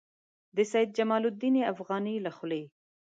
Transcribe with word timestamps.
د 0.55 0.57
سید 0.71 0.89
جمال 0.97 1.23
الدین 1.29 1.55
افغاني 1.73 2.15
له 2.25 2.31
خولې. 2.37 2.63